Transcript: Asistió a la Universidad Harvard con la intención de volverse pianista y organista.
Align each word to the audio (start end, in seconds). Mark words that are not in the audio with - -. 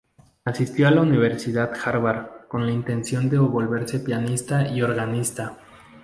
Asistió 0.45 0.87
a 0.87 0.91
la 0.91 1.01
Universidad 1.01 1.73
Harvard 1.85 2.47
con 2.47 2.65
la 2.65 2.71
intención 2.71 3.29
de 3.29 3.37
volverse 3.37 3.99
pianista 3.99 4.67
y 4.67 4.81
organista. 4.81 5.59